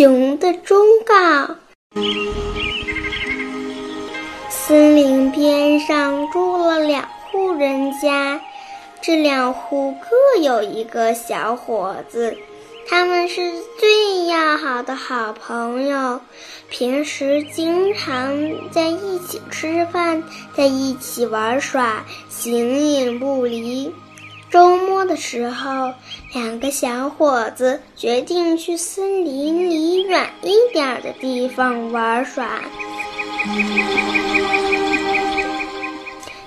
[0.00, 1.56] 熊的忠告。
[4.48, 8.40] 森林边上住了两户人家，
[9.02, 12.34] 这两户各有一个小伙子，
[12.88, 16.18] 他们是最要好的好朋友，
[16.70, 18.34] 平时经常
[18.70, 20.22] 在一起吃饭，
[20.56, 23.92] 在一起玩耍，形影不离。
[24.50, 25.94] 周末的时候，
[26.34, 32.60] 两个小伙子决定去森林里远一点的地方玩耍。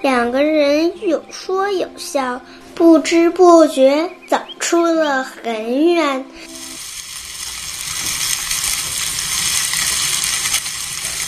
[0.00, 2.40] 两个人有说有笑，
[2.74, 6.24] 不知不觉走出了很远。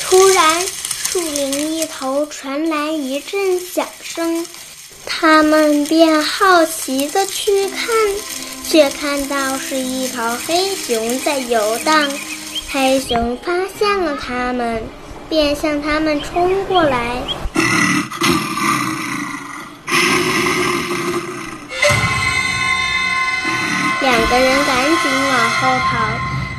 [0.00, 4.46] 突然，树林一头传来一阵响声。
[5.04, 7.88] 他们便好奇的去看，
[8.64, 12.08] 却看到是一头黑熊在游荡。
[12.70, 14.82] 黑熊发现了他们，
[15.28, 17.22] 便向他们冲过来。
[24.00, 25.98] 两个人赶紧往后跑，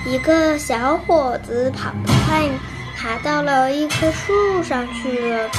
[0.06, 2.50] 一个小伙子跑得快，
[2.96, 5.50] 爬到了一棵树上去了。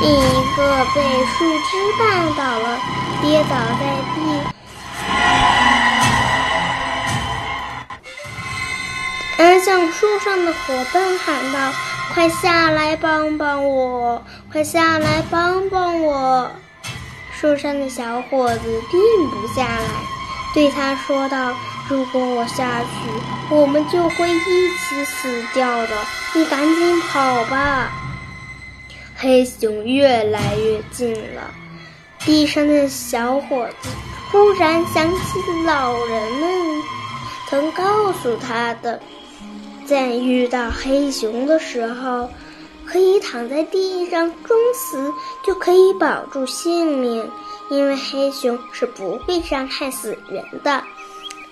[0.00, 2.02] 另一个被树枝绊
[2.36, 2.78] 倒了，
[3.20, 3.82] 跌倒在
[4.14, 4.16] 地。
[9.36, 11.72] 他向树上的伙伴喊道
[12.14, 14.22] ：“快下来帮帮我！
[14.52, 16.50] 快下来帮帮我！”
[17.32, 19.88] 树上的小伙子并不下来，
[20.54, 21.52] 对他说道
[21.88, 25.88] ：“如果我下去，我们就会一起死掉的。
[26.34, 27.92] 你赶紧跑吧！”
[29.20, 31.50] 黑熊越来越近了，
[32.20, 33.88] 地上的小伙子
[34.30, 36.82] 忽然想起老人们
[37.50, 39.00] 曾告诉他的，
[39.84, 42.30] 在遇到黑熊的时候，
[42.86, 45.12] 可以躺在地上装死，
[45.44, 47.28] 就可以保住性命，
[47.70, 50.80] 因为黑熊是不会伤害死人的。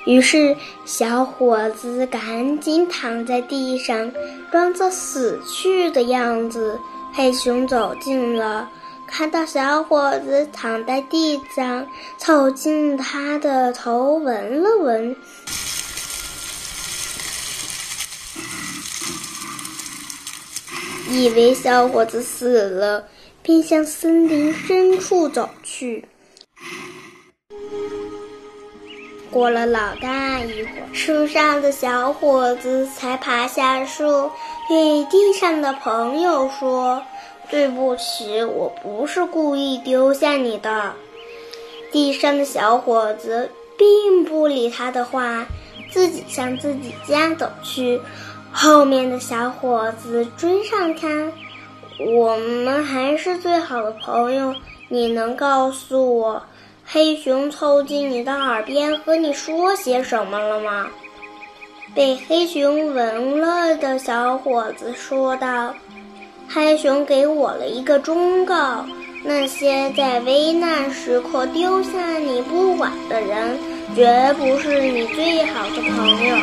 [0.05, 4.09] 于是，小伙子赶紧躺在地上，
[4.53, 6.79] 装作死去的样子。
[7.17, 8.69] 黑熊走近了，
[9.07, 11.89] 看到小伙子躺在地上，
[12.19, 15.17] 凑近他的头闻了闻，
[21.09, 23.09] 以为小伙子死了，
[23.43, 26.07] 便向森林深处走去。
[29.37, 34.31] 过了老大一会儿，树上的小伙子才爬下树，
[34.67, 37.03] 对地上的朋友说
[37.51, 40.95] ：“对不起，我不是故意丢下你的。”
[41.93, 45.45] 地上的小伙子并不理他的话，
[45.91, 48.01] 自己向自己家走去。
[48.51, 51.31] 后面的小伙子追上他
[52.17, 54.55] ：“我们还是最好的朋友，
[54.89, 56.43] 你能告诉我？”
[56.89, 60.87] 黑熊凑近你的耳边和你说些什么了吗？
[61.97, 65.75] 被黑熊闻了的小伙子说道
[66.49, 68.87] ：“黑熊给我了一个忠告，
[69.25, 73.59] 那些在危难时刻丢下你不管的人，
[73.97, 76.37] 绝不是你最好的朋友。”